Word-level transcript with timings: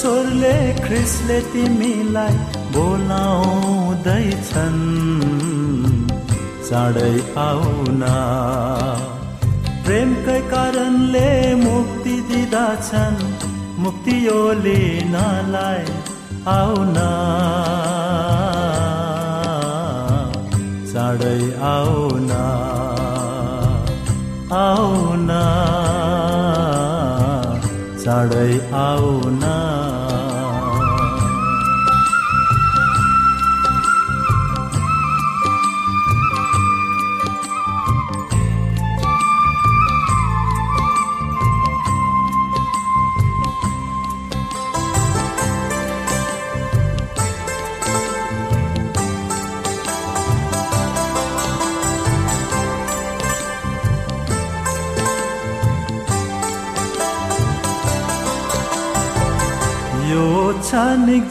स्वरले 0.00 0.72
ख्रिसले 0.72 1.40
तिमीलाई 1.40 2.34
बोलाउँदैछन्। 2.74 4.82
चाँडै 6.68 7.16
आउना। 7.36 8.14
प्रेमकै 9.86 10.40
कारणले 10.40 11.54
मुक्ति 11.54 12.20
दिँदछन्। 12.30 13.18
मुक्ति 13.78 14.26
यो 14.26 14.52
लिनलाई 14.52 15.84
आउना। 16.48 17.08
चाँडै 20.92 21.40
आउना। 21.72 22.44
आउना। 24.52 25.42
चाँडै 28.04 28.60
आउना। 28.72 29.57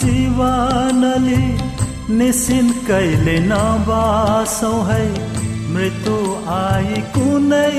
जीवनले 0.03 1.41
निसिन 2.18 2.69
कहिले 2.88 3.38
नबासौ 3.47 4.75
है। 4.90 5.06
मृत्यु 5.74 6.18
आई 6.53 7.02
कुनै 7.16 7.72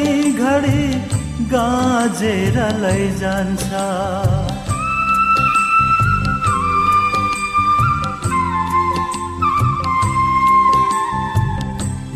घडी 0.47 0.85
गाजेर 1.53 2.57
लैजान्छ। 2.83 3.71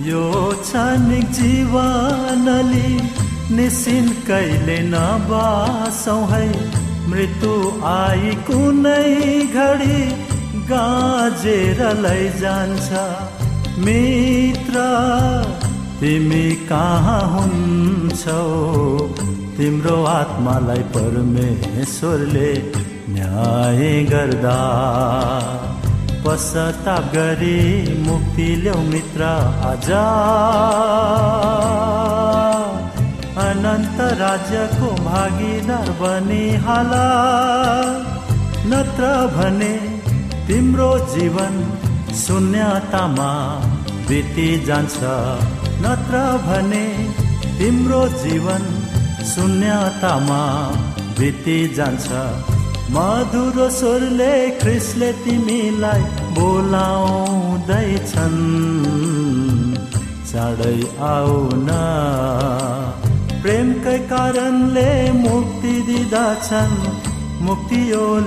यो 0.07 0.27
क्षणिक 0.63 1.27
जीवनले 1.33 2.89
निसिन 3.57 4.09
कहिले 4.29 4.79
नबासौ 4.89 6.21
है। 6.31 6.47
मृत्यु 7.09 7.55
आई 7.93 8.35
कुनै 8.47 9.13
घडी 9.61 10.01
गाजेर 10.71 11.81
लैजान्छ 12.05 12.89
मित्र 13.79 14.85
तिमी 16.01 16.47
कहाँ 16.71 17.23
हुन्छौ? 17.33 18.43
तिम्रो 19.57 19.97
आत्मालाई 20.05 20.83
परमेश्वरले 20.97 22.51
न्याय 23.15 23.83
गर्दा। 24.11 24.59
पश्चाताप 26.27 27.05
गरी 27.15 27.61
मुक्ति 28.07 28.49
ल्याउ 28.57 28.83
मित्र 28.83 29.23
आजा। 29.71 30.05
अनन्त 33.53 33.99
राज्यको 34.19 34.89
भागीदार 35.07 35.89
बनिहाला 36.01 37.07
नत्र 38.71 39.05
भने 39.35 39.73
तिम्रो 40.49 40.91
जीवन 41.15 41.55
शून्यतामा 42.21 43.31
बिति 44.09 44.49
जान्छ। 44.67 44.99
नत्र 45.85 46.17
भने 46.47 46.87
तिम्रो 47.59 48.03
जीवन 48.25 48.63
शून्यतामा 49.33 50.43
बिति 51.19 51.59
जान्छ। 51.77 52.09
मधुर 52.97 53.57
स्वरले 53.71 54.34
ख्रिसले 54.60 55.10
तिमीलाई 55.22 56.03
बोलाउँदैछन्। 56.37 58.41
चाँडै 60.33 60.78
आउन। 61.13 61.69
प्रेमकै 63.42 63.98
कारणले 63.98 65.12
मुक्ति 65.12 65.72
दिँदछन्। 65.83 66.77
मुक्ति 67.42 67.80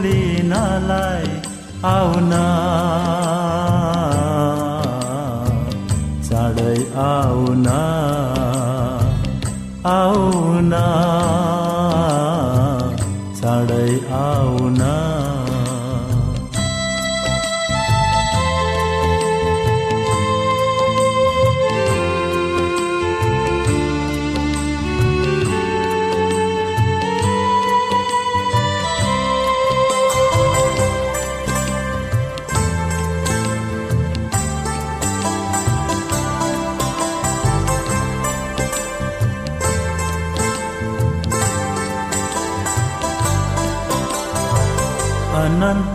लिनलाई 0.03 1.29
आउन। 1.85 2.31
चाँडै 6.29 6.91
आउन। 6.95 7.67
आउन। 9.85 10.73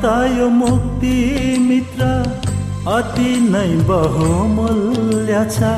अनन्त 0.00 0.38
यो 0.38 0.48
मुक्ति 0.48 1.16
मित्र 1.60 2.04
अति 2.88 3.32
नै 3.52 3.72
बहुमूल्य 3.88 5.40
छ। 5.50 5.72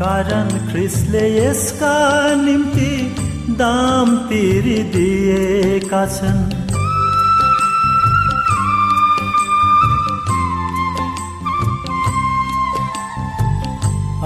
कारण 0.00 0.48
ख्रिसले 0.68 1.24
यसका 1.36 1.96
निम्ति 2.44 2.92
दाम 3.58 4.16
तिरिदिएका 4.28 6.04
छन्। 6.06 6.40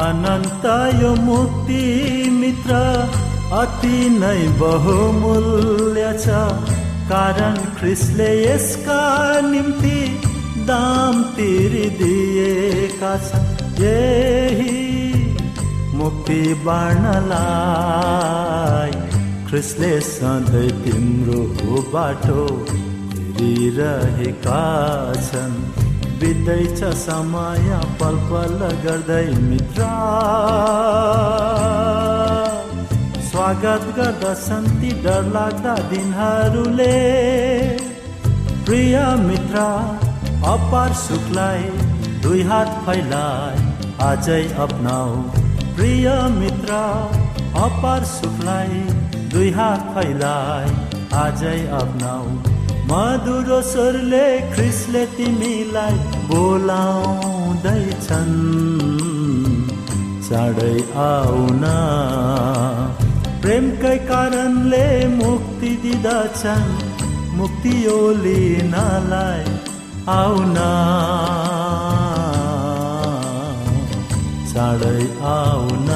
अनन्त 0.07 0.65
यो 1.03 1.15
मुक्ति 1.27 1.83
मित्र 2.39 2.81
अति 3.59 3.99
नै 4.21 4.41
बहुमूल्य 4.63 6.13
छ। 6.23 6.74
कारण 7.09 7.57
ख्रिसले 7.79 8.31
यसका 8.43 9.03
निम्ति 9.51 9.99
दाम 10.69 11.15
तिरिदिएका 11.37 13.13
छन्। 13.27 13.49
यही 13.81 14.79
मुक्ति 15.99 16.43
बाँड्नलाई 16.65 17.43
ख्रिसले 19.49 19.93
सधैँ 20.01 20.71
तिम्रो 20.85 21.43
बाटो 21.93 22.43
हेरिरहेका 23.37 24.63
छन्। 25.29 25.57
बित्दैछ 26.21 26.81
समय 27.05 27.65
पल 28.01 28.17
पल 28.31 28.59
गर्दै 28.85 29.29
मित्र। 29.49 29.81
स्वागत 33.45 33.83
गर्दछन् 33.97 34.67
ती 34.81 34.91
डरलाग्दा 35.05 35.73
दिनहरूले। 35.89 36.95
प्रिय 38.67 38.95
मित्र 39.23 39.65
अपार 40.53 40.93
सुखलाई 41.01 41.67
दुई 42.23 42.41
हात 42.51 42.71
फैलाए 42.87 43.59
आजै 44.07 44.39
अपनाऊ। 44.67 45.19
प्रिय 45.77 46.09
मित्र 46.39 46.79
अपार 47.67 48.09
सुखलाई 48.15 48.81
दुई 49.37 49.53
हात 49.61 49.93
फैलाए 49.99 50.73
आजै 51.21 51.61
अपनाऊ। 51.83 52.27
मधुरो 52.89 53.61
स्वरले 53.75 54.25
ख्रिसले 54.55 55.05
तिमीलाई 55.19 56.01
बोलाउँदैछन्। 56.33 58.35
चाँडै 60.27 60.77
आउन 61.07 61.65
प्रेमकै 63.45 63.97
कारणले 63.99 65.09
मुक्ति 65.09 65.69
दिँदछन्। 65.69 66.71
मुक्ति 67.37 67.87
ओलिनलाई 67.87 69.43
आउन। 70.09 70.55
चाँडै 74.53 75.03
आउन। 75.23 75.91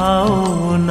आउन। 0.00 0.90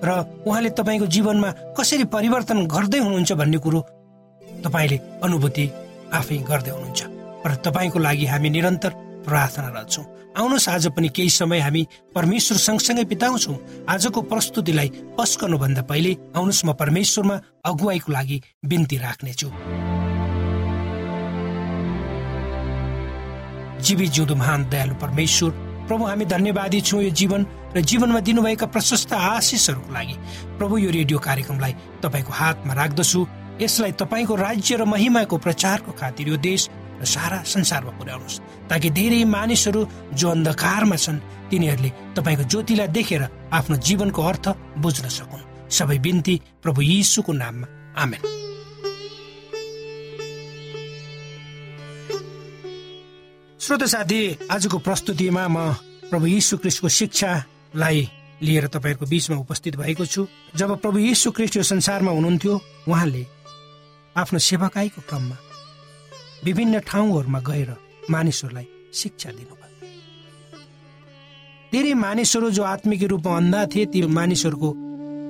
र 0.00 0.08
उहाँले 0.46 0.70
तपाईँको 0.70 1.06
जीवनमा 1.06 1.50
कसरी 1.76 2.04
परिवर्तन 2.08 2.58
गर्दै 2.66 2.98
हुनुहुन्छ 2.98 3.32
भन्ने 3.32 3.58
कुरो 3.58 3.80
तपाईँले 4.64 4.96
अनुभूति 5.22 5.64
आफै 6.12 6.36
गर्दै 6.50 6.70
हुनुहुन्छ। 6.70 7.00
र 7.46 7.50
तपाईँको 7.64 7.98
लागि 7.98 8.26
हामी 8.26 8.48
निरन्तर 8.50 8.92
प्रार्थना 9.26 9.82
छौँ 9.84 10.04
आउनुहोस् 10.30 10.68
आज 10.68 10.86
पनि 10.94 11.08
केही 11.08 11.30
समय 11.30 11.60
हामी 11.60 11.82
परमेश्वर 12.14 12.58
सँगसँगै 12.58 13.04
बिताउँछौँ। 13.04 13.56
आजको 13.88 14.20
प्रस्तुतिलाई 14.22 14.88
पस्कनुभन्दा 15.18 15.82
पहिले 15.82 16.12
आउनुहोस् 16.36 16.64
म 16.64 16.72
परमेश्वरमा 16.72 17.36
अगुवाईको 17.66 18.12
लागि 18.12 18.36
बिन्ती 18.64 18.96
राख्नेछु। 18.96 19.48
जीवी 23.84 24.06
जिउँदो 24.06 24.34
महान 24.34 24.60
दयालु 24.70 24.94
परमेश्वर 24.94 25.50
प्रभु 25.90 26.04
हामी 26.06 26.24
धन्यवादी 26.24 26.80
छौँ 26.80 27.02
यो 27.02 27.10
जीवन 27.10 27.46
र 27.74 27.80
जीवनमा 27.82 28.20
दिनुभएका 28.22 28.66
प्रशस्त 28.66 29.12
आशिषहरूको 29.12 29.90
लागि। 29.90 30.14
प्रभु 30.58 30.78
यो 30.78 30.90
रेडियो 30.90 31.18
कार्यक्रमलाई 31.18 31.74
तपाईँको 31.98 32.32
हातमा 32.32 32.74
राख्दछु। 32.74 33.26
यसलाई 33.60 33.92
तपाईँको 33.98 34.34
राज्य 34.36 34.76
र 34.76 34.84
महिमाको 34.86 35.36
प्रचारको 35.36 35.92
खातिर 35.92 36.28
यो 36.28 36.36
देश 36.38 36.68
र 37.02 37.04
सारा 37.04 37.42
संसारमा 37.42 37.90
पुर्याउनुहोस्। 37.98 38.38
ताकि 38.70 38.90
धेरै 38.90 39.24
मानिसहरू 39.24 39.80
जो 40.14 40.30
अन्धकारमा 40.30 40.96
छन् 40.96 41.18
तिनीहरूले 41.50 41.90
तपाईँको 42.14 42.44
ज्योतिलाई 42.46 42.88
देखेर 42.94 43.22
आफ्नो 43.50 43.76
जीवनको 43.76 44.22
अर्थ 44.22 44.46
बुझ्न 44.78 45.08
सकुन्। 45.10 45.48
सबै 45.74 45.98
बिन्ती 45.98 46.34
प्रभु 46.62 46.80
यीशुको 46.82 47.32
नाममा। 47.32 47.66
आमेन। 47.98 48.49
श्रोत 53.60 53.82
साथी 53.84 54.48
आजको 54.50 54.78
प्रस्तुतिमा 54.78 55.42
म 55.48 55.56
प्रभु 56.08 56.26
यीशु 56.26 56.56
क्रिस्टको 56.56 56.88
शिक्षालाई 56.88 57.98
लिएर 58.42 58.66
तपाईँहरूको 58.66 59.06
बिचमा 59.06 59.36
उपस्थित 59.36 59.76
भएको 59.76 60.04
छु। 60.06 60.26
जब 60.56 60.80
प्रभु 60.80 60.98
यीशु 60.98 61.30
क्रिस्ट 61.30 61.56
यो 61.56 61.62
संसारमा 61.62 62.10
हुनुहुन्थ्यो 62.10 62.54
उहाँले 62.88 63.26
आफ्नो 64.16 64.38
सेवाकाईको 64.40 65.00
क्रममा 65.08 65.36
विभिन्न 66.44 66.80
ठाउँहरूमा 66.88 67.40
गएर 67.40 67.76
मानिसहरूलाई 68.10 68.66
शिक्षा 68.94 69.30
दिनुभयो। 69.30 69.68
धेरै 71.72 71.94
मानिसहरू 72.00 72.50
जो 72.50 72.62
आत्मिक 72.64 73.02
रूपमा 73.12 73.36
अन्धा 73.36 73.64
थिए 73.76 73.86
ती 73.92 74.06
मानिसहरूको 74.08 74.70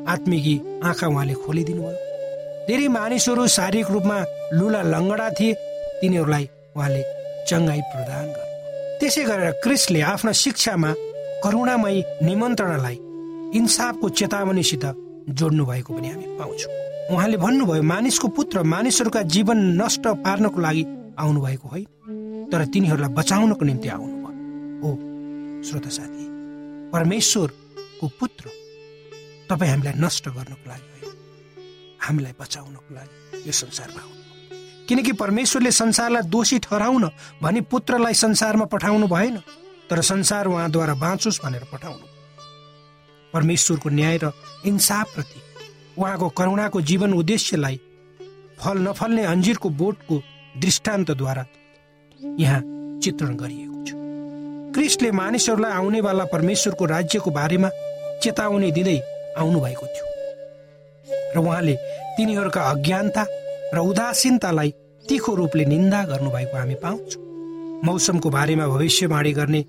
आत्मिकी 0.07 0.57
आँखा 0.87 1.07
उहाँले 1.07 1.35
खोलिदिनु 1.35 1.83
भयो 1.83 2.67
धेरै 2.69 2.89
मानिसहरू 2.95 3.47
शारीरिक 3.59 3.91
रूपमा 3.91 4.19
लुला 4.55 4.83
लङ्गडा 4.95 5.31
थिए 5.31 5.55
तिनीहरूलाई 6.01 6.49
उहाँले 6.77 7.20
चङ्गाई 7.51 7.81
प्रदान 7.93 8.27
गर्नु 8.37 8.99
त्यसै 9.01 9.23
गरेर 9.31 9.51
क्रिस्टले 9.65 10.01
आफ्ना 10.13 10.33
शिक्षामा 10.43 10.91
करुणामय 11.45 11.97
निमन्त्रणालाई 12.27 12.97
इन्साफको 13.59 14.09
चेतावनीसित 14.19 14.85
जोड्नु 15.39 15.65
भएको 15.67 15.91
पनि 15.95 16.09
हामी 16.11 16.27
पाउँछौँ। 16.39 16.73
उहाँले 17.13 17.37
भन्नुभयो 17.45 17.83
मानिसको 17.93 18.29
पुत्र 18.39 18.63
मानिसहरूका 18.75 19.23
जीवन 19.35 19.59
नष्ट 19.81 20.05
पार्नको 20.27 20.61
लागि 20.61 20.85
आउनुभएको 21.19 21.67
होइन 21.73 22.49
तर 22.53 22.65
तिनीहरूलाई 22.73 23.13
बचाउनको 23.19 23.65
निम्ति 23.65 23.89
आउनुभयो। 23.97 24.31
हो 24.83 24.91
श्रोत 25.67 25.87
साथी 25.97 26.25
परमेश्वरको 26.93 28.07
पुत्र 28.21 28.45
तपाईँ 29.51 29.71
हामीलाई 29.71 29.95
नष्ट 30.05 30.25
गर्नको 30.37 30.67
लागि 30.71 30.89
होइन 30.93 31.13
हामीलाई 32.07 32.35
बचाउनको 32.41 32.95
लागि 32.95 33.45
यो 33.47 33.53
संसारमा 33.63 34.01
आउनु 34.03 34.20
किनकि 34.91 35.13
परमेश्वरले 35.13 35.71
संसारलाई 35.71 36.23
दोषी 36.29 36.59
ठहराउन 36.59 37.05
भनी 37.43 37.61
पुत्रलाई 37.71 38.15
संसारमा 38.15 38.65
पठाउनु 38.75 39.07
भएन 39.07 39.37
तर 39.91 40.01
संसार 40.03 40.47
उहाँद्वारा 40.47 40.95
बाँचोस् 40.95 41.41
भनेर 41.45 41.65
पठाउनु 41.73 42.07
परमेश्वरको 43.33 43.89
न्याय 43.89 44.19
र 44.25 44.33
इन्साफप्रति 44.67 45.41
उहाँको 45.99 46.29
करुणाको 46.29 46.81
जीवन 46.91 47.15
उद्देश्यलाई 47.15 47.81
फल 48.61 48.79
नफल्ने 48.89 49.25
अन्जिरको 49.25 49.69
बोटको 49.81 50.23
दृष्टान्तद्वारा 50.59 51.45
यहाँ 52.39 52.61
चित्रण 53.03 53.37
गरिएको 53.37 53.85
छ। 53.87 53.91
क्रिस्टले 54.75 55.11
मानिसहरूलाई 55.11 55.73
आउनेवाला 55.73 56.25
परमेश्वरको 56.35 56.85
राज्यको 56.87 57.31
बारेमा 57.31 57.69
चेतावनी 58.23 58.71
दिँदै 58.73 58.99
आउनु 59.39 59.61
भएको 59.61 59.87
थियो। 59.87 60.07
र 61.35 61.39
उहाँले 61.39 61.75
तिनीहरूका 62.17 62.61
अज्ञानता 62.71 63.25
र 63.75 63.79
उदासीनतालाई 63.81 64.71
तिखो 65.09 65.35
रूपले 65.35 65.65
निन्दा 65.65 66.01
गर्नुभएको 66.05 66.57
हामी 66.57 66.75
पाउँछौँ। 66.75 67.23
मौसमको 67.85 68.31
बारेमा 68.31 68.67
भविष्यवाणी 68.67 69.33
गर्ने 69.33 69.61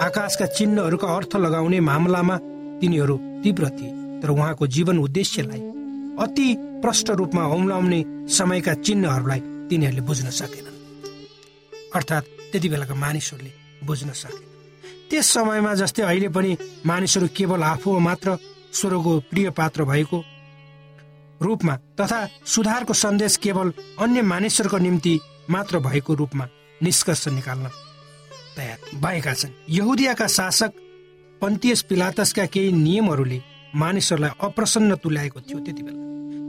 आकाशका 0.00 0.46
चिन्हहरूका 0.46 1.08
अर्थ 1.08 1.36
लगाउने 1.36 1.80
मामलामा 1.80 2.36
तिनीहरू 2.80 3.16
तीव्र 3.44 3.68
थिए। 3.70 3.92
तर 4.22 4.30
उहाँको 4.30 4.66
जीवन 4.66 4.98
उद्देश्यलाई 4.98 5.60
अति 6.18 6.46
प्रष्ट 6.82 7.10
रूपमा 7.10 7.42
औम्लाउने 7.46 8.00
समयका 8.28 8.74
चिन्हहरूलाई 8.74 9.40
तिनीहरूले 9.70 10.00
बुझ्न 10.00 10.30
सकेनन्। 10.30 10.76
अर्थात् 11.94 12.26
त्यति 12.52 12.68
बेलाका 12.68 12.94
मानिसहरूले 12.94 13.52
बुझ्न 13.86 14.10
सके 14.12 14.42
त्यस 15.10 15.26
समयमा 15.26 15.74
जस्तै 15.74 16.02
अहिले 16.02 16.28
पनि 16.28 16.56
मानिसहरू 16.86 17.28
केवल 17.36 17.62
आफू 17.62 17.98
मात्र 17.98 18.38
स्वरको 18.72 19.12
प्रिय 19.30 19.50
पात्र 19.50 19.84
भएको 19.84 20.24
रूपमा 21.44 21.76
तथा 22.00 22.20
सुधारको 22.46 22.94
सन्देश 22.94 23.36
केवल 23.36 23.72
अन्य 24.00 24.22
मानिसहरूको 24.24 24.78
निम्ति 24.78 25.18
मात्र 25.50 25.78
भएको 25.78 26.14
रूपमा 26.14 26.48
निष्कर्ष 26.80 27.26
निकाल्न 27.28 27.68
तयार 28.56 28.78
भएका 29.00 29.34
छन्। 29.34 29.52
यहुदियाका 29.70 30.26
शासक 30.28 30.72
पन्तियस 31.42 31.82
पिलातसका 31.82 32.44
केही 32.46 32.72
नियमहरूले 32.74 33.40
मानिसहरूलाई 33.74 34.30
अप्रसन्न 34.40 34.96
तुल्याएको 34.96 35.40
थियो 35.40 35.58
त्यति 35.58 35.82
बेला। 35.82 36.02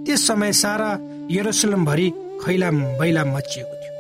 त्यस 0.05 0.27
समय 0.27 0.53
सारा 0.53 0.89
यरुसलमभरि 1.31 2.09
खैलाम 2.45 2.77
बैलाम 2.99 3.35
मचिएको 3.35 3.75
थियो 3.75 3.93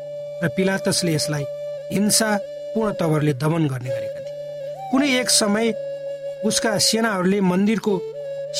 र 0.43 0.49
पिलातसले 0.57 1.13
यसलाई 1.13 1.43
हिंसापूर्ण 1.91 2.93
तवरले 2.99 3.33
दमन 3.33 3.67
गर्ने 3.67 3.89
गरेका 3.89 4.19
थिए। 4.19 4.89
कुनै 4.91 5.09
एक 5.19 5.29
समय 5.29 5.73
उसका 6.45 6.77
सेनाहरूले 6.79 7.39
मन्दिरको 7.41 7.93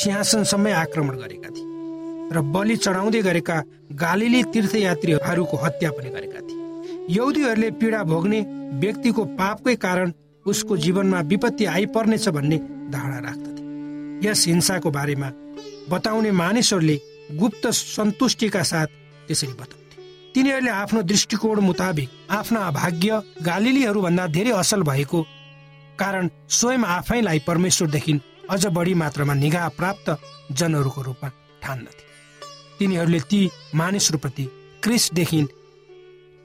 सिंहासनसम्मै 0.00 0.72
आक्रमण 0.74 1.16
गरेका 1.16 1.48
थिए। 1.48 1.65
र 2.32 2.40
बलि 2.54 2.76
चढाउँदै 2.76 3.20
गरेका 3.22 3.56
गालिली 3.94 4.42
तीर्थयात्रीहरूको 4.52 5.56
हत्या 5.56 5.90
पनि 5.90 6.10
गरेका 6.10 6.40
थिए। 6.40 7.14
यौदीहरूले 7.16 7.70
पीडा 7.80 8.02
भोग्ने 8.02 8.40
व्यक्तिको 8.80 9.24
पापकै 9.38 9.74
कारण 9.76 10.12
उसको 10.46 10.76
जीवनमा 10.76 11.20
विपत्ति 11.30 11.64
आइपर्नेछ 11.66 12.28
भन्ने 12.28 12.58
धारणा 12.90 13.18
राख्दथे। 13.20 14.28
यस 14.28 14.46
हिंसाको 14.46 14.90
बारेमा 14.90 15.30
बताउने 15.90 16.30
मानिसहरूले 16.32 16.96
गुप्त 17.32 17.66
सन्तुष्टिका 17.66 18.62
साथ 18.62 18.86
त्यसरी 19.28 19.52
बताउँथे। 19.52 20.32
तिनीहरूले 20.34 20.70
आफ्नो 20.70 21.02
दृष्टिकोण 21.02 21.60
मुताबिक 21.60 22.08
आफ्ना 22.30 22.70
भाग्य 22.70 23.20
गालिलीहरूभन्दा 23.42 24.26
धेरै 24.26 24.50
असल 24.52 24.82
भएको 24.82 25.22
कारण 25.98 26.28
स्वयं 26.50 26.82
आफैलाई 26.94 27.38
परमेश्वरदेखि 27.46 28.20
अझ 28.50 28.66
बढी 28.68 28.94
मात्रामा 28.94 29.34
निगाह 29.34 29.68
प्राप्त 29.78 30.10
जनहरूको 30.52 31.02
रूपमा 31.02 31.28
ठान्दथे। 31.62 32.05
तिनीहरूले 32.78 33.20
ती 33.20 33.40
मानिसहरूप्रति 33.74 34.44
क्रिसदेखि 34.82 35.40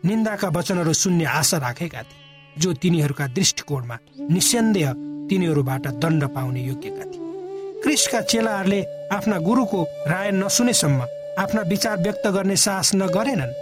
निन्दाका 0.04 0.48
वचनहरू 0.48 0.94
सुन्ने 0.94 1.26
आशा 1.26 1.58
राखेका 1.58 2.02
थिए 2.02 2.20
जो 2.58 2.74
तिनीहरूका 2.74 3.28
दृष्टिकोणमा 3.28 3.98
निसन्देह 4.32 4.92
तिनीहरूबाट 5.30 5.88
दण्ड 6.02 6.24
पाउने 6.28 6.62
योग्यका 6.62 7.06
थिए। 7.06 7.82
क्रिसका 7.84 8.22
चेलाहरूले 8.22 8.82
आफ्ना 9.14 9.38
गुरुको 9.40 9.82
राय 10.08 10.32
नसुनेसम्म 10.32 11.02
आफ्ना 11.40 11.62
विचार 11.62 12.02
व्यक्त 12.02 12.28
गर्ने 12.28 12.56
साहस 12.56 12.92
नगरेनन्। 12.96 13.54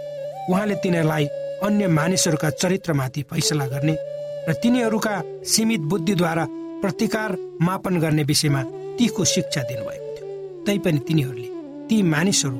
उहाँले 0.50 0.74
तिनीहरूलाई 0.74 1.26
अन्य 1.62 1.88
मानिसहरूका 1.88 2.50
चरित्रमाथि 2.52 3.22
फैसला 3.30 3.66
गर्ने 3.66 3.96
र 4.48 4.52
तिनीहरूका 4.62 5.14
सीमित 5.44 5.80
बुद्धिद्वारा 5.90 6.46
प्रतिकार 6.82 7.36
मापन 7.60 7.98
गर्ने 8.00 8.22
विषयमा 8.24 8.62
तीको 8.98 9.24
शिक्षा 9.24 9.62
दिनुभएको 9.62 10.14
थियो। 10.16 10.64
तैपनि 10.66 10.98
तिनीहरूले 10.98 11.48
ती 11.90 12.02
मानिसहरू 12.06 12.58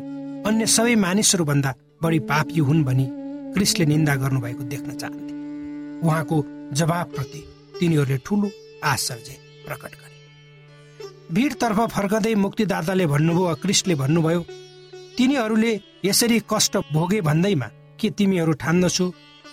अन्य 0.49 0.67
सबै 0.67 0.95
मानिसहरूभन्दा 0.97 1.71
बढी 2.03 2.19
पापी 2.31 2.59
हुन् 2.69 2.83
भनी 2.85 3.07
क्रिसले 3.55 3.85
निन्दा 3.87 4.15
गर्नुभएको 4.23 4.63
देख्न 4.73 4.91
चाहन्थे। 5.01 5.35
उहाँको 6.07 6.37
जवाबप्रति 6.73 7.41
तिनीहरूले 7.79 8.17
ठुलो 8.27 8.51
आश्चर्य 8.85 9.37
प्रकट 9.67 9.93
गरे। 10.01 10.17
भिडतर्फ 11.35 11.79
फर्कँदै 11.95 12.35
मुक्तिदाताले 12.35 13.07
भन्नुभयो 13.07 13.55
क्रिस्टले 13.63 13.95
भन्नुभयो 14.03 14.41
तिनीहरूले 15.17 15.73
यसरी 16.05 16.39
कष्ट 16.51 16.77
भोगे 16.93 17.21
भन्दैमा 17.21 17.69
के 18.01 18.11
तिमीहरू 18.11 18.53
ठान्दछौ? 18.63 19.07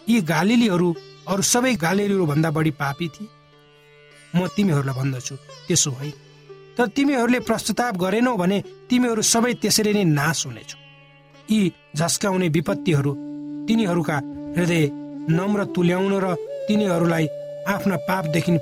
यी 0.10 0.22
गालिलीहरू 0.34 0.90
अरू 1.28 1.42
सबै 1.54 1.74
गालिलीहरू 1.86 2.26
भन्दा 2.26 2.50
बढी 2.52 2.72
पापी 2.82 3.08
थिए? 3.14 3.30
म 4.36 4.48
तिमीहरूलाई 4.56 4.96
भन्दछु 5.00 5.36
त्यसो 5.68 5.92
होइन 5.92 6.14
तर 6.78 6.88
तिमीहरूले 6.96 7.40
प्रस्ताव 7.48 7.98
गरेनौ 7.98 8.36
भने 8.38 8.58
तिमीहरू 8.90 9.22
सबै 9.34 9.54
त्यसरी 9.62 9.94
नै 9.94 10.04
नाश 10.04 10.46
हुनेछौ। 10.46 10.78
यी 11.52 11.60
झस्काउने 11.98 12.48
विपत्तिहरू 12.56 13.12
तिनीहरूका 13.68 14.18
हृदय 14.58 14.84
नम्र 15.38 15.66
तुल्याउन 15.76 16.14
र 16.24 16.36
तिनीहरूलाई 16.68 17.26
आफ्ना 17.68 17.96
पापदेखि 18.08 18.58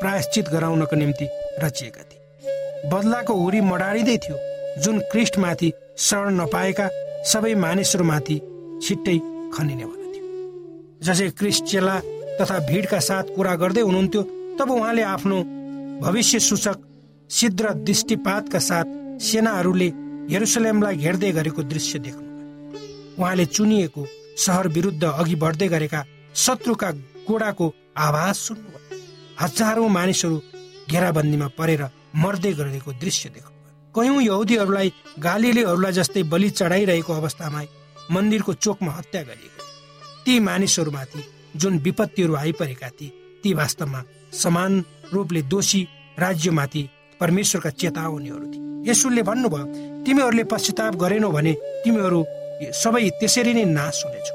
प्रायश्चित 0.00 0.48
गराउनको 0.48 0.96
निम्ति 0.96 1.26
रचिएका 1.62 2.02
थिए। 2.02 2.90
बदलाको 2.90 3.34
हुरी 3.34 3.60
मडारिँदै 3.60 4.16
थियो 4.24 4.36
जुन 4.82 4.98
क्रिस्टमाथि 5.12 5.72
शरण 5.98 6.40
नपाएका 6.40 6.86
सबै 7.30 7.54
मानिसहरूमाथि 7.64 8.36
छिट्टै 8.82 9.18
खनिनेवाला 9.54 10.06
थियो। 10.12 10.26
जसै 11.06 11.28
क्रिस्ट 11.38 11.64
चेला 11.64 11.96
तथा 12.40 12.58
भिडका 12.68 13.00
साथ 13.08 13.34
कुरा 13.36 13.54
गर्दै 13.62 13.82
हुनुहुन्थ्यो 13.82 14.22
तब 14.58 14.70
उहाँले 14.70 15.02
आफ्नो 15.14 15.38
भविष्य 16.02 16.38
सूचक 16.40 16.76
सिद्ध 17.30 17.60
दृष्टिपातका 17.60 18.58
साथ 18.60 18.94
सेनाहरूले 19.22 19.88
हेरुसलेमलाई 20.30 20.96
घेर्दै 20.96 21.30
गरेको 21.32 21.62
दृश्य 21.64 21.98
देख्नु 21.98 22.26
उहाँले 23.18 23.44
चुनिएको 23.48 24.06
सहर 24.44 24.68
विरुद्ध 24.76 25.04
अघि 25.04 25.34
बढ्दै 25.42 25.68
गरेका 25.68 26.00
शत्रुका 26.36 26.90
गोडाको 27.28 27.66
आवाज 28.06 28.34
सुन्नुभयो 28.38 28.98
हजारौं 29.40 29.88
मानिसहरू 29.90 30.40
घेराबन्दीमा 30.90 31.48
परेर 31.58 31.82
मर्दै 32.22 32.52
गरेको 32.60 32.92
दृश्य 33.00 33.30
देख्नु 33.30 33.56
कयौं 33.94 34.20
यहुदीहरूलाई 34.22 34.92
गालीलेहरूलाई 35.20 35.92
जस्तै 35.92 36.22
बलि 36.32 36.50
चढाइरहेको 36.52 37.12
अवस्थामा 37.14 37.62
मन्दिरको 38.12 38.52
चोकमा 38.64 38.92
हत्या 38.98 39.22
गरिएको 39.22 39.62
ती 40.24 40.38
मानिसहरूमाथि 40.42 41.30
जुन 41.56 41.78
विपत्तिहरू 41.84 42.34
आइपरेका 42.36 42.88
थिए 42.98 43.16
ती 43.42 43.52
वास्तवमा 43.54 44.04
समान 44.42 44.84
रूपले 45.12 45.42
दोषी 45.52 45.82
राज्यमाथि 46.18 46.88
परमेश्वरका 47.20 47.70
चेतावनीहरू 47.80 48.46
थिए 48.52 48.90
यसुले 48.90 49.22
भन्नुभयो 49.22 49.66
तिमीहरूले 50.04 50.44
पश्चाताप 50.52 50.94
गरेनौ 51.02 51.30
भने 51.30 51.52
तिमीहरू 51.84 52.20
सबै 52.74 53.08
त्यसरी 53.20 53.52
नै 53.54 53.64
नाश 53.70 53.96
हुनेछौ। 54.04 54.34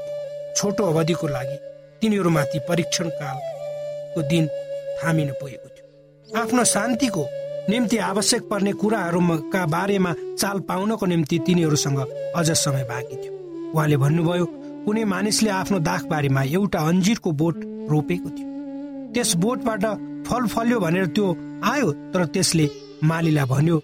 छोटो 0.56 0.82
अवधिको 0.84 1.26
लागि 1.28 1.56
तिनीहरूमाथि 2.00 2.58
परीक्षण 2.68 3.08
कालको 3.20 4.20
दिन 4.30 4.44
थामिन 4.98 5.30
पुगेको 5.40 5.68
थियो। 5.68 5.86
आफ्नो 6.42 6.64
शान्तिको 6.64 7.24
निम्ति 7.68 7.96
आवश्यक 8.10 8.42
पर्ने 8.50 8.72
कुराहरूका 8.80 9.64
बारेमा 9.66 10.12
चाल 10.38 10.58
पाउनको 10.68 11.06
निम्ति 11.06 11.38
तिनीहरूसँग 11.46 12.00
अझ 12.36 12.48
समय 12.64 12.84
बाँकी 12.90 13.16
थियो। 13.16 13.32
उहाँले 13.74 13.96
भन्नुभयो 13.96 14.46
कुनै 14.86 15.04
मानिसले 15.04 15.50
आफ्नो 15.50 15.78
दाखबारीमा 15.90 16.42
एउटा 16.56 16.80
अन्जिरको 16.88 17.30
बोट 17.40 17.56
रोपेको 17.90 18.28
थियो। 18.30 18.53
त्यस 19.14 19.34
बोटबाट 19.36 19.84
फल 20.26 20.46
फल्यो 20.46 20.80
भनेर 20.80 21.06
त्यो 21.14 21.26
आयो 21.64 21.90
तर 22.12 22.24
त्यसले 22.34 22.68
मालीलाई 23.02 23.46
भन्यो 23.46 23.78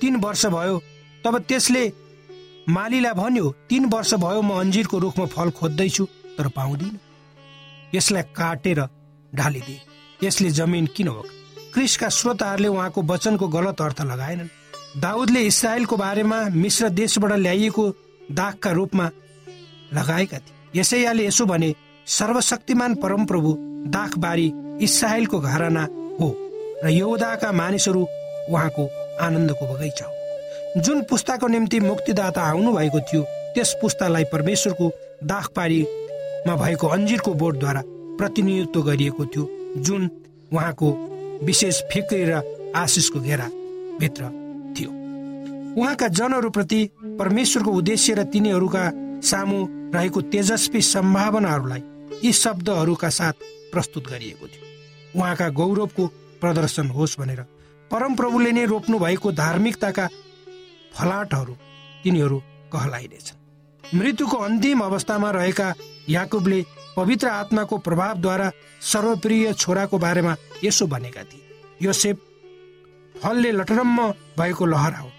तिन 0.00 0.16
वर्ष 0.16 0.46
भयो 0.46 0.76
तब 1.24 1.38
त्यसले 1.48 1.84
मालीलाई 2.68 3.12
भन्यो 3.12 3.50
तिन 3.68 3.84
वर्ष 3.92 4.14
भयो 4.14 4.42
म 4.42 4.50
अन्जिरको 4.60 4.98
रुखमा 4.98 5.26
फल 5.26 5.50
खोज्दैछु 5.50 6.04
तर 6.38 6.48
पाउँदिन। 6.48 6.98
यसलाई 7.94 8.22
काटेर 8.36 8.80
ढालिदिए। 9.34 9.80
यसले 10.22 10.50
जमिन 10.50 10.86
किन 10.96 11.08
हो? 11.08 11.24
क्रिसका 11.74 12.08
श्रोताहरूले 12.08 12.68
उहाँको 12.68 13.02
वचनको 13.02 13.48
गलत 13.48 13.80
अर्थ 13.80 14.00
लगाएनन्। 14.02 14.48
दाउदले 15.00 15.40
इसरायलको 15.42 15.96
बारेमा 15.96 16.38
मिश्र 16.54 16.88
देशबाट 16.90 17.32
ल्याइएको 17.32 17.84
दागका 18.32 18.70
रूपमा 18.70 19.10
लगाएका 19.94 20.38
थिए। 20.38 20.80
यसैयाले 20.80 21.26
यसो 21.26 21.46
भने 21.46 21.74
सर्वशक्तिमान 22.06 22.94
परमप्रभु 22.94 23.50
दाखबारी 23.86 24.52
इसरायलको 24.82 25.38
घराना 25.40 25.82
हो 26.20 26.28
र 26.84 26.88
यौदाका 26.88 27.52
मानिसहरू 27.52 28.06
उहाँको 28.50 28.88
आनन्दको 29.20 29.74
बगैँचा 29.74 30.04
हो। 30.04 30.80
जुन 30.82 31.02
पुस्ताको 31.02 31.46
निम्ति 31.46 31.80
मुक्तिदाता 31.80 32.42
आउनु 32.42 32.72
भएको 32.72 33.00
थियो 33.00 33.22
त्यस 33.54 33.76
पुस्तालाई 33.82 34.24
परमेश्वरको 34.24 34.90
दाखबारीमा 35.24 36.56
भएको 36.56 36.86
अन्जिरको 36.86 37.34
बोर्डद्वारा 37.34 37.82
प्रतिनिधित्व 38.18 38.82
गरिएको 38.82 39.26
थियो 39.26 39.48
जुन 39.76 40.10
उहाँको 40.52 40.88
विशेष 41.44 41.82
फिक्री 41.82 42.24
र 42.24 42.42
आशिषको 42.76 43.20
घेरा 43.20 43.46
भित्र 44.00 44.22
थियो। 44.78 44.90
उहाँका 45.80 46.08
जनहरूप्रति 46.08 46.90
परमेश्वरको 47.04 47.70
उद्देश्य 47.70 48.14
र 48.14 48.24
तिनीहरूका 48.24 48.90
सामु 49.20 49.66
रहेको 49.94 50.20
तेजस्वी 50.20 50.80
सम्भावनाहरूलाई 50.80 51.82
यी 52.24 52.32
शब्दहरूका 52.32 53.08
साथ 53.08 53.32
प्रस्तुत 53.72 54.08
गरिएको 54.08 54.46
थियो। 54.46 54.64
उहाँका 55.14 55.48
गौरवको 55.50 56.06
प्रदर्शन 56.40 56.86
होस् 56.88 57.18
भनेर 57.20 57.40
परमप्रभुले 57.90 58.52
नै 58.52 58.64
रोप्नु 58.64 58.98
भएको 58.98 59.32
धार्मिकताका 59.32 60.06
फलाटहरू 60.94 61.54
तिनीहरू 62.04 62.38
कहलाइनेछन्। 62.72 63.38
मृत्युको 63.84 64.36
अन्तिम 64.38 64.80
अवस्थामा 64.80 65.30
रहेका 65.30 65.74
याकुबले 66.08 66.64
पवित्र 66.96 67.28
आत्माको 67.28 67.78
प्रभावद्वारा 67.78 68.50
सर्वप्रिय 68.82 69.52
छोराको 69.52 69.98
बारेमा 69.98 70.36
यसो 70.64 70.86
भनेका 70.86 71.22
थिए। 71.22 71.42
यो 71.82 71.92
सेप 71.92 72.18
फलले 73.14 73.50
लटरम्म 73.52 74.08
भएको 74.38 74.66
लहरा 74.66 74.98
हो। 74.98 75.10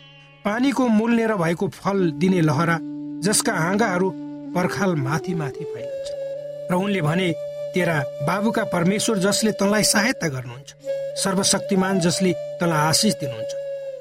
पानीको 0.46 0.88
मूल 0.88 1.12
लिएर 1.16 1.34
भएको 1.36 1.68
फल 1.70 2.10
दिने 2.12 2.42
लहरा 2.42 2.78
जसका 3.22 3.54
हाँगाहरू 3.54 4.10
पर्खाल 4.56 4.96
माथि 4.96 5.34
माथि 5.34 5.64
फैलिन्छ 5.66 6.72
र 6.72 6.76
उनले 6.76 7.02
भने 7.02 7.28
तेरा 7.76 7.98
बाबुका 8.28 8.64
परमेश्वर 8.74 9.18
जसले 9.18 9.52
तँलाई 9.60 9.84
सहायता 9.84 10.28
गर्नुहुन्छ 10.28 10.70
सर्वशक्तिमान 11.24 12.00
जसले 12.00 12.32
तँलाई 12.60 12.88
आशिष 12.88 13.14
दिनुहुन्छ 13.22 13.52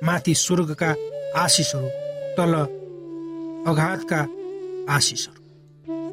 माथि 0.05 0.35
स्वर्गका 0.35 0.91
आशिषहरू 1.37 1.89
तल 2.37 2.55
अघातका 3.71 4.21
आशिषहरू। 4.95 5.39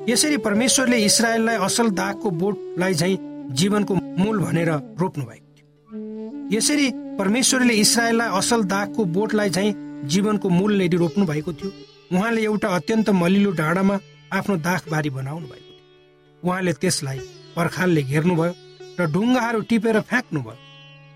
यसरी 0.09 0.37
परमेश्वरले 0.37 0.97
इसरायललाई 1.05 1.57
असल 1.65 1.89
दागको 1.99 2.29
बोटलाई 2.41 2.93
झै 2.93 3.15
जीवनको 3.59 3.93
मूल 3.93 4.39
भनेर 4.39 4.69
रोप्नु 5.01 5.25
भएको 5.25 5.49
थियो। 5.55 6.57
यसरी 6.57 6.89
परमेश्वरले 7.19 7.73
इसरायललाई 7.73 8.37
असल 8.37 8.63
दागको 8.73 9.05
बोटलाई 9.17 9.49
चाहिँ 9.49 9.73
जीवनको 10.13 10.49
मूल 10.49 10.73
लिएर 10.73 10.95
रोप्नु 10.97 11.25
भएको 11.25 11.53
थियो। 11.53 11.71
उहाँले 12.13 12.41
एउटा 12.43 12.67
अत्यन्त 12.75 13.09
मलिलो 13.21 13.51
डाँडामा 13.51 13.99
आफ्नो 14.33 14.55
दाखबारी 14.69 15.09
बनाउनु 15.09 15.47
भएको 15.47 15.71
थियो। 15.71 16.41
उहाँले 16.43 16.73
त्यसलाई 16.73 17.19
पर्खालले 17.57 18.01
घेर्नुभयो 18.03 18.53
र 18.99 19.05
ढुङ्गाहरू 19.13 19.59
टिपेर 19.69 19.99
फ्याँक्नुभयो 20.09 20.55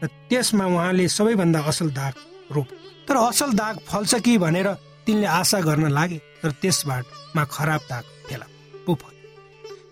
र 0.03 0.07
त्यसमा 0.29 0.65
उहाँले 0.65 1.07
सबैभन्दा 1.07 1.59
असल 1.69 1.89
दाग 1.93 2.13
रोप। 2.55 2.67
तर 3.07 3.15
असल 3.17 3.51
दाग 3.61 3.75
फल्छ 3.87 4.15
कि 4.25 4.37
भनेर 4.37 4.67
तिनले 5.05 5.27
आशा 5.39 5.59
गर्न 5.61 5.87
लागे 5.97 6.17
तर 6.41 6.51
त्यसबाटमा 6.61 7.43
खराब 7.45 7.81
दाग 7.89 8.03
फेला। 8.29 8.45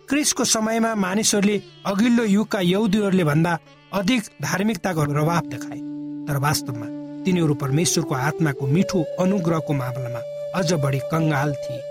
क्रिसको 0.10 0.44
समयमा 0.44 0.94
मानिसहरूले 0.96 1.56
अघिल्लो 1.86 2.24
युगका 2.26 2.60
यौदीहरूले 2.66 3.24
भन्दा 3.24 3.52
अधिक 3.94 4.22
धार्मिकताको 4.42 5.06
प्रभाव 5.06 5.46
देखाए। 5.54 5.80
तर 6.28 6.38
वास्तवमा 6.42 6.88
तिनीहरू 7.26 7.54
परमेश्वरको 7.54 8.16
आत्माको 8.16 8.68
मिठो 8.68 9.00
अनुग्रहको 9.22 9.74
मामलामा 9.74 10.22
अझ 10.60 10.70
बढी 10.74 11.00
कङ्गाल 11.14 11.54
थिए। 11.54 11.82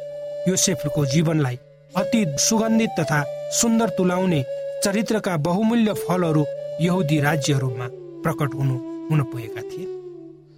योसेफको 0.50 1.05
जीवनलाई 1.07 1.59
अति 1.95 2.25
सुगन्धित 2.38 2.91
तथा 2.99 3.21
सुन्दर 3.50 3.88
तुलाउने 3.88 4.43
चरित्रका 4.85 5.37
बहुमूल्य 5.37 5.93
फलहरू 5.99 6.45
यहुदी 6.81 7.21
राज्यहरूमा 7.21 7.87
प्रकट 8.23 8.55
हुनु 8.55 8.75
हुन 9.09 9.23
पुगेका 9.23 9.62
थिए। 9.62 9.87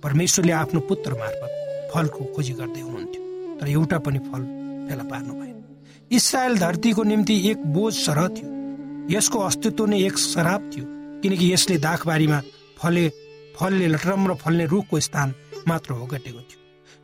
परमेश्वरले 0.02 0.52
आफ्नो 0.52 0.80
पुत्र 0.80 1.12
मार्फत 1.12 1.90
फलको 1.94 2.24
खोजी 2.34 2.52
गर्दै 2.52 2.80
हुनुहुन्थ्यो 2.80 3.58
तर 3.60 3.68
एउटा 3.68 3.98
पनि 3.98 4.18
फल 4.18 4.42
फेला 4.88 5.04
पार्नु 5.04 5.34
भएन। 5.34 5.62
इसरायल 6.10 6.58
धरतीको 6.58 7.02
निम्ति 7.02 7.36
एक 7.50 7.66
बोझ 7.66 7.94
सरह 7.94 8.28
थियो। 8.28 8.48
यसको 9.10 9.38
अस्तित्व 9.40 9.86
नै 9.86 10.02
एक 10.06 10.18
शराब 10.18 10.70
थियो 10.74 10.84
किनकि 11.22 11.52
यसले 11.52 11.78
दाखबारीमा 11.78 12.40
फले 12.78 13.08
फलले 13.56 13.86
लटरम्र 13.86 14.34
फल्ने 14.34 14.66
रुखको 14.66 15.00
स्थान 15.00 15.34
मात्र 15.68 15.92
हो 15.92 16.06
घटेको 16.06 16.40
थियो। 16.40 16.58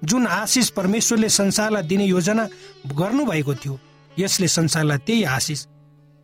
जुन 0.04 0.26
आशिष 0.26 0.70
परमेश्वरले 0.70 1.28
संसारलाई 1.30 1.82
दिने 1.82 2.04
योजना 2.06 2.48
गर्नुभएको 2.96 3.54
थियो 3.54 3.78
यसले 4.18 4.48
संसारलाई 4.48 4.98
त्यही 4.98 5.22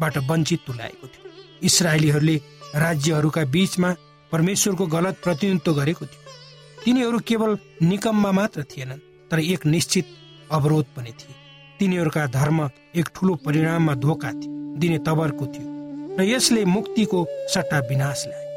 आशिषबाट 0.01 0.31
वञ्चित 0.31 0.61
तुल्याएको 0.67 1.07
थियो। 1.07 1.31
इसरायलीहरूले 1.63 2.37
राज्यहरूका 2.77 3.45
बीचमा 3.45 3.95
परमेश्वरको 4.33 4.87
गलत 4.87 5.17
प्रतिनिधित्व 5.25 5.73
गरेको 5.73 6.07
थियो। 6.07 6.21
तिनीहरू 6.85 7.19
केवल 7.19 7.59
निकममा 7.83 8.33
मात्र 8.33 8.63
थिएनन् 8.65 8.99
तर 9.31 9.41
एक 9.41 9.67
निश्चित 9.67 10.07
अवरोध 10.51 10.87
पनि 10.97 11.11
थिए। 11.11 11.35
तिनीहरूका 11.79 12.27
धर्म 12.29 12.69
एक 12.97 13.09
ठुलो 13.15 13.35
परिणाममा 13.45 13.95
धोका 13.95 14.31
दिने 14.81 14.99
तबरको 14.99 15.47
थियो 15.47 15.69
र 16.19 16.23
यसले 16.23 16.65
मुक्तिको 16.65 17.27
सट्टा 17.49 17.79
विनाश 17.89 18.25
ल्याए 18.27 18.51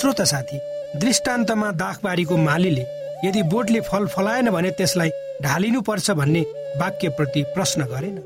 श्रोत 0.00 0.20
साथी 0.22 0.58
दृष्टान्तमा 0.98 1.70
दाखबारीको 1.72 2.36
मालीले 2.38 2.84
यदि 3.24 3.42
बोटले 3.42 3.80
फल 3.80 4.06
फलाएन 4.06 4.50
भने 4.50 4.70
त्यसलाई 4.70 5.10
ढालिनु 5.42 5.80
पर्छ 5.80 6.10
भन्ने 6.10 6.40
वाक्यप्रति 6.76 7.42
प्रश्न 7.54 7.84
गरेन। 7.84 8.18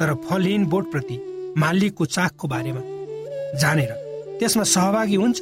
तर 0.00 0.14
फलहीन 0.28 0.64
बोटप्रति 0.66 1.16
मालिकको 1.58 2.04
चाखको 2.16 2.48
बारेमा 2.48 2.82
जानेर 3.60 3.92
त्यसमा 4.40 4.64
सहभागी 4.74 5.16
हुन्छ 5.22 5.40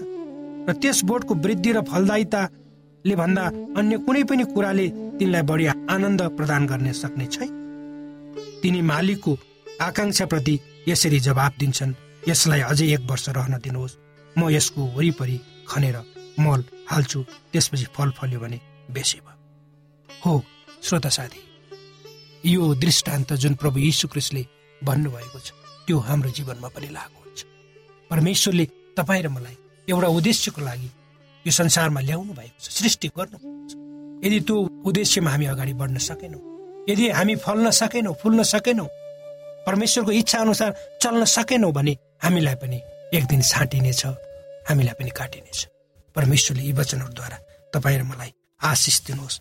र 0.69 0.73
त्यस 0.83 1.03
बोटको 1.11 1.35
वृद्धि 1.45 1.73
र 1.73 1.83
फलदायिताले 1.91 3.15
भन्दा 3.21 3.45
अन्य 3.79 3.99
कुनै 4.07 4.23
पनि 4.31 4.45
कुराले 4.55 4.87
तिनलाई 5.19 5.43
बढी 5.51 5.67
आनन्द 5.95 6.23
प्रदान 6.37 6.67
गर्न 6.67 6.93
सक्ने 6.93 7.27
छैन। 7.35 7.51
तिनी 8.63 8.81
मालिकको 8.83 9.33
आकाङ्क्षाप्रति 9.81 10.55
यसरी 10.89 11.19
जवाब 11.29 11.53
दिन्छन् 11.59 11.99
यसलाई 12.29 12.61
अझै 12.71 12.87
एक 12.95 13.03
वर्ष 13.11 13.29
रहन 13.39 13.55
दिनुहोस्। 13.65 13.99
म 14.37 14.51
यसको 14.51 14.81
वरिपरि 14.97 15.37
खनेर 15.69 15.97
मल 16.45 16.61
हाल्छु। 16.91 17.21
त्यसपछि 17.53 17.87
फल 17.97 18.11
फल्यो 18.19 18.41
भने 18.41 18.59
बेसी 18.95 19.19
भयो। 19.27 19.37
हो 20.09 20.43
श्रोता 20.83 21.09
साथी। 21.09 21.48
यो 22.47 22.75
दृष्टान्त 22.75 23.33
जुन 23.43 23.55
प्रभु 23.55 23.79
यीशु 23.79 24.09
क्रिस्टले 24.09 24.45
भन्नुभएको 24.83 25.39
छ 25.39 25.53
त्यो 25.87 25.99
हाम्रो 25.99 26.31
जीवनमा 26.31 26.69
पनि 26.69 26.89
लागु 26.89 27.19
हुन्छ। 27.25 27.41
परमेश्वरले 28.11 28.65
तपाईँ 28.97 29.23
र 29.23 29.29
मलाई 29.29 29.57
एउटा 29.89 30.09
उद्देश्यको 30.19 30.61
लागि 30.63 30.89
यो 31.45 31.53
संसारमा 31.53 32.01
ल्याउनु 32.01 32.33
भएको 32.35 32.59
छ 32.63 32.71
सृष्टि 32.79 33.09
गर्नु 33.17 33.39
यदि 34.27 34.39
त्यो 34.47 34.57
उद्देश्यमा 34.89 35.31
हामी 35.31 35.47
अगाडि 35.55 35.73
बढ्न 35.81 35.99
सकेनौँ 35.99 36.43
यदि 36.91 37.09
हामी 37.19 37.35
फल्न 37.45 37.71
सकेनौँ 37.71 38.15
फुल्न 38.23 38.43
सकेनौँ 38.55 38.89
परमेश्वरको 39.67 40.13
इच्छा 40.13 40.39
अनुसार 40.39 40.71
चल्न 41.03 41.25
सकेनौँ 41.25 41.73
भने 41.73 41.97
हामीलाई 42.23 42.55
पनि 42.63 42.79
एक 43.17 43.25
दिन 43.27 43.43
छाँटिनेछ 43.43 44.05
हामीलाई 44.69 44.95
पनि 44.99 45.11
काटिनेछ। 45.11 45.59
परमेश्वरले 46.17 46.63
यी 46.63 46.73
वचनहरूद्वारा 46.73 47.39
तपाईँ 47.73 47.99
र 47.99 48.03
मलाई 48.03 48.31
आशिष 48.61 48.97
दिनुहोस्। 49.07 49.41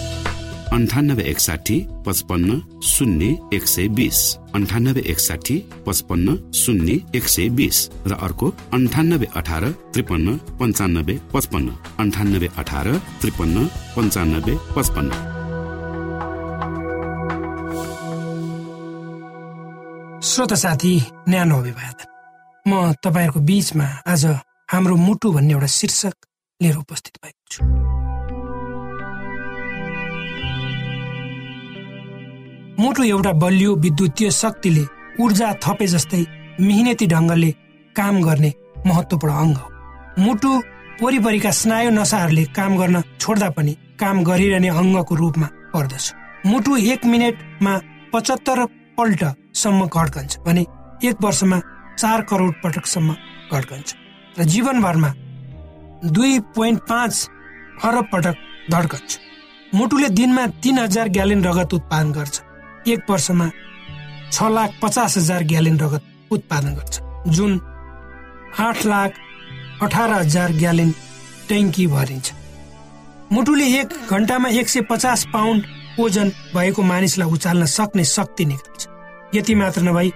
अन्ठानब्बे 0.71 1.23
एकसाठी 1.23 1.87
पचपन्न 2.05 2.81
शून्य 2.83 3.35
एक 3.53 3.67
सय 3.67 3.87
बिस. 3.87 4.35
अन्ठानब्बे 4.55 5.01
एकसाठी 5.01 5.69
पचपन्न 5.87 6.51
शून्य 6.51 6.97
एक 7.15 7.23
सय 7.23 7.49
बिस. 7.49 7.89
र 8.07 8.13
अर्को 8.13 8.53
अन्ठानब्बे 8.73 9.27
अठार 9.35 9.69
त्रिपन्न 9.69 10.37
पन्चानब्बे 10.37 11.19
पचपन्न. 11.33 11.69
अन्ठानब्बे 11.99 12.49
अठार 12.57 12.97
त्रिपन्न 13.21 13.67
पन्चानब्बे 13.67 14.55
पचपन्न. 14.75 15.11
श्रोत 20.21 20.53
साथी 20.53 21.03
न्यानो 21.29 21.57
अभिवादन। 21.57 22.05
म 22.67 22.93
तपाईँहरूको 22.93 23.39
बिचमा 23.39 23.85
आज 24.07 24.25
हाम्रो 24.71 24.95
मुटु 24.95 25.31
भन्ने 25.31 25.53
एउटा 25.53 25.67
शीर्षक 25.67 26.15
लिएर 26.61 26.75
उपस्थित 26.75 27.13
भएको 27.23 27.47
छु। 27.51 28.00
मुटु 32.81 33.03
एउटा 33.03 33.31
बलियो 33.41 33.73
विद्युतीय 33.83 34.29
शक्तिले 34.31 34.83
ऊर्जा 35.23 35.47
थपे 35.63 35.87
जस्तै 35.87 36.21
मिहिनेती 36.67 37.05
ढङ्गले 37.13 37.49
काम 37.95 38.21
गर्ने 38.27 38.51
महत्वपूर्ण 38.87 39.33
अङ्ग 39.41 39.57
हो। 39.57 39.67
मुटु 40.23 40.49
वरिपरिका 41.01 41.51
स्नायु 41.59 41.91
नसाहरूले 41.99 42.43
काम 42.57 42.77
गर्न 42.81 43.01
छोड्दा 43.21 43.49
पनि 43.57 43.73
काम 44.01 44.23
गरिरहने 44.29 44.69
अङ्गको 44.81 45.15
रूपमा 45.21 45.47
पर्दछ। 45.73 46.05
मुटु 46.45 46.77
एक 46.93 47.05
मिनटमा 47.11 47.73
पचहत्तर 48.13 48.65
पल्टसम्म 48.97 49.79
घड्कन्छ 49.87 50.37
भने 50.45 50.65
एक 51.07 51.23
वर्षमा 51.23 51.57
चार 52.01 52.21
करोड 52.29 52.53
पटकसम्म 52.63 53.09
घड्कन्छ 53.53 53.89
र 54.37 54.43
जीवनभरमा 54.53 55.11
दुई 56.15 56.39
पोइन्ट 56.55 56.79
पाँच 56.89 57.13
अरब 57.87 58.05
पटक 58.13 58.35
धड्कन्छ 58.73 59.09
मुटुले 59.73 60.09
दिनमा 60.19 60.47
तिन 60.63 60.79
हजार 60.79 61.09
ग्यालेन 61.17 61.43
रगत 61.45 61.73
उत्पादन 61.73 62.11
गर्छ। 62.17 62.41
एक 62.87 63.09
वर्षमा 63.09 63.49
छ 64.31 64.43
लाख 64.49 64.71
पचास 64.81 65.17
हजार 65.17 65.43
ग्यालेन 65.43 65.79
रगत 65.79 66.03
उत्पादन 66.31 66.73
गर्छ। 66.75 66.99
जुन 67.27 67.59
आठ 68.59 68.85
लाख 68.85 69.11
अठार 69.81 70.11
हजार 70.11 70.51
ग्यालेन 70.53 70.91
ट्याङ्की 71.47 71.87
भरिन्छ। 71.87 72.31
मुटुले 73.31 73.65
एक 73.79 73.93
घन्टामा 74.09 74.49
एक 74.49 74.69
सय 74.69 74.81
पचास 74.89 75.25
पाउन्ड 75.33 75.99
ओजन 75.99 76.29
भएको 76.55 76.81
मानिसलाई 76.83 77.31
उचाल्न 77.31 77.65
सक्ने 77.67 78.03
शक्ति 78.05 78.45
निकाल्छ। 78.45 78.87
यति 79.35 79.55
मात्र 79.55 79.81
नभई 79.81 80.09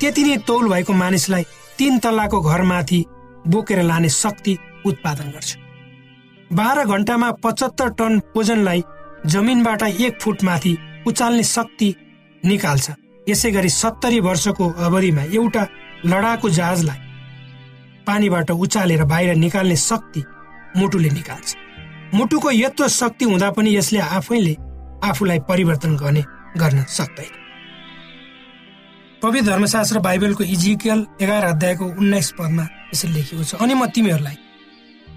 त्यति 0.00 0.22
नै 0.24 0.36
तौल 0.46 0.68
भएको 0.68 0.92
मानिसलाई 0.94 1.44
तीन 1.78 1.98
तल्लाको 1.98 2.40
घरमाथि 2.40 3.04
बोकेर 3.46 3.82
लाने 3.82 4.08
शक्ति 4.08 4.56
उत्पादन 4.86 5.30
गर्छ। 5.30 5.56
बाह्र 6.52 6.84
घन्टामा 6.86 7.30
पचहत्तर 7.44 7.88
टन 7.98 8.20
ओजनलाई 8.36 8.82
जमिनबाट 9.26 9.82
एक 9.82 10.20
फुट 10.22 10.44
माथि 10.44 10.76
उचाल्ने 11.06 11.42
शक्ति 11.44 11.94
निकाल्छ। 12.44 12.86
यसै 13.26 13.50
गरी 13.50 13.68
सत्तरी 13.72 14.20
वर्षको 14.20 14.64
अवधिमा 14.86 15.22
एउटा 15.32 15.62
लडाकु 16.06 16.48
जहाजलाई 16.50 17.00
पानीबाट 18.06 18.50
उचालेर 18.50 19.04
बाहिर 19.04 19.34
निकाल्ने 19.36 19.76
शक्ति 19.76 20.22
मुटुले 20.76 21.10
निकाल्छ। 21.10 21.48
मुटुको 22.14 22.50
यत्रो 22.52 22.88
शक्ति 22.88 23.24
हुँदा 23.24 23.50
पनि 23.50 23.76
यसले 23.76 23.98
आफैले 23.98 24.54
आफूलाई 25.04 25.38
परिवर्तन 25.48 25.96
गर्ने 25.96 26.22
गर्न 26.56 26.84
सक्दैन। 26.88 27.34
पवित्र 29.22 29.50
धर्मशास्त्र 29.50 29.98
बाइबलको 29.98 30.44
इजिकल 30.44 31.06
एघार 31.20 31.44
अध्यायको 31.44 31.84
उन्नाइस 31.84 32.30
पदमा 32.38 32.64
यसरी 32.94 33.12
लेखिएको 33.12 33.44
छ 33.44 33.54
अनि 33.58 33.74
म 33.74 33.86
तिमीहरूलाई 33.90 34.36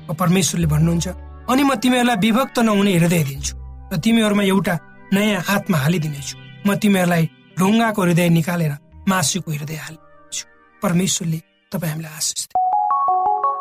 परमेश्वरले 0.10 0.68
भन्नुहुन्छ 0.68 1.08
अनि 1.52 1.64
म 1.64 1.76
तिमीहरूलाई 1.78 2.18
विभक्त 2.18 2.60
नहुने 2.60 2.98
हृदय 2.98 3.24
दिन्छु 3.30 3.54
र 3.94 3.98
तिमीहरूमा 4.02 4.44
एउटा 4.44 4.76
नयाँ 5.14 5.44
आत्मा 5.50 5.78
हालिदिनेछु। 5.78 6.36
म 6.68 6.76
तिमीहरूलाई 6.82 7.24
ढुङ्गाको 7.60 8.02
हृदय 8.04 8.30
निकालेर 8.38 8.74
मासुको 9.10 9.52
हृदय 9.52 9.80
हालिदिन्छु 9.86 10.44
परमेश्वरले 10.82 11.40
तपाईँ 11.72 11.92
हामीलाई 11.92 12.14
आशिष 12.20 12.42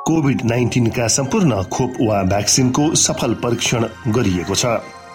कोभिड 0.08 0.38
नाइन्टिनका 0.52 1.06
सम्पूर्ण 1.16 1.62
खोप 1.74 1.92
वा 2.08 2.22
भ्याक्सिनको 2.32 2.84
सफल 3.06 3.34
परीक्षण 3.44 3.82
गरिएको 4.16 4.54
छ। 4.54 4.64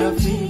primeira. 0.00 0.49